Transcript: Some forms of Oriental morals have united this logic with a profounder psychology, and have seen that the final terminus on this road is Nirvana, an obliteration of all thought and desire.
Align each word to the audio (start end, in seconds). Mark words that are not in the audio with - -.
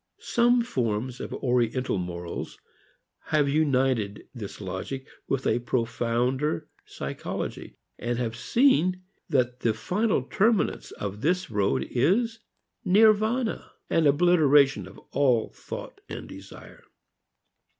Some 0.17 0.63
forms 0.63 1.19
of 1.19 1.31
Oriental 1.31 1.99
morals 1.99 2.57
have 3.25 3.47
united 3.47 4.27
this 4.33 4.59
logic 4.59 5.07
with 5.27 5.45
a 5.45 5.59
profounder 5.59 6.67
psychology, 6.87 7.75
and 7.99 8.17
have 8.17 8.35
seen 8.35 9.03
that 9.29 9.59
the 9.59 9.75
final 9.75 10.23
terminus 10.23 10.91
on 10.93 11.19
this 11.19 11.51
road 11.51 11.87
is 11.87 12.39
Nirvana, 12.83 13.73
an 13.91 14.07
obliteration 14.07 14.87
of 14.87 14.97
all 15.11 15.49
thought 15.51 16.01
and 16.09 16.27
desire. 16.27 16.83